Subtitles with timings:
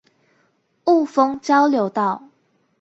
[0.83, 2.23] 霧峰交流道